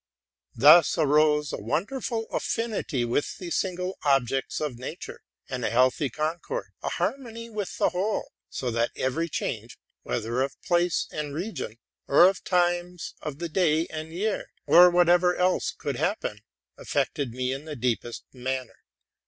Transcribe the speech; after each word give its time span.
Thus 0.55 0.97
arose 0.97 1.53
a 1.53 1.59
wonderful 1.61 2.25
affinity 2.31 3.05
with 3.05 3.37
the 3.37 3.51
single 3.51 3.99
objects 4.01 4.59
of 4.59 4.79
nature, 4.79 5.21
and 5.47 5.63
a 5.63 5.69
hearty 5.69 6.09
concord, 6.09 6.69
a 6.81 6.89
harmony 6.89 7.51
with 7.51 7.77
the 7.77 7.89
whole; 7.89 8.31
so 8.49 8.71
that 8.71 8.89
every 8.95 9.29
change, 9.29 9.77
whether 10.01 10.41
of 10.41 10.59
place 10.63 11.07
and 11.11 11.35
region, 11.35 11.77
or 12.07 12.27
of 12.27 12.37
the 12.37 12.49
times 12.49 13.13
of 13.21 13.37
the 13.37 13.47
day 13.47 13.85
and 13.91 14.11
year, 14.11 14.49
or 14.65 14.89
whatever 14.89 15.35
else 15.35 15.69
could 15.69 15.97
happen, 15.97 16.41
affected 16.79 17.35
me 17.35 17.53
in 17.53 17.65
the 17.65 17.75
deepest 17.75 18.23
manner. 18.33 18.79